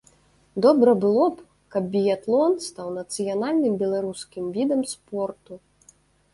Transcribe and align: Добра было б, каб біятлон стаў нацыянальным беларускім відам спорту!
Добра 0.65 0.93
было 1.03 1.25
б, 1.33 1.45
каб 1.75 1.83
біятлон 1.97 2.57
стаў 2.69 2.87
нацыянальным 2.97 3.79
беларускім 3.85 4.51
відам 4.59 4.81
спорту! 4.97 5.53